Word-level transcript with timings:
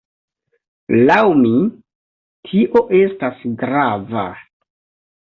Laŭ 1.11 1.17
mi, 1.43 1.51
tio 2.51 2.85
estas 3.03 3.47
grava. 3.63 4.29